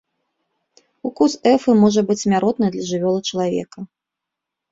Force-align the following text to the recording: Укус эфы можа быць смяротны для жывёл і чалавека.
Укус 1.09 1.33
эфы 1.53 1.75
можа 1.83 2.01
быць 2.09 2.17
смяротны 2.25 2.67
для 2.77 2.83
жывёл 2.91 3.15
і 3.19 3.25
чалавека. 3.35 3.79